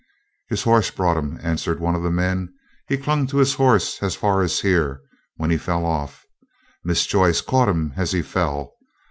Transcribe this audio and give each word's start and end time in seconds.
"His 0.49 0.63
horse 0.63 0.89
brought 0.89 1.15
him," 1.17 1.37
answered 1.43 1.79
one 1.79 1.93
of 1.93 2.01
the 2.01 2.09
men. 2.09 2.51
"He 2.87 2.97
clung 2.97 3.27
to 3.27 3.37
his 3.37 3.53
horse 3.53 4.01
as 4.01 4.15
far 4.15 4.41
as 4.41 4.61
here, 4.61 4.99
when 5.35 5.51
he 5.51 5.57
fell 5.59 5.85
off. 5.85 6.25
Miss 6.83 7.05
Joyce 7.05 7.39
caught 7.41 7.69
him 7.69 7.93
as 7.95 8.11
he 8.11 8.23
fell. 8.23 8.73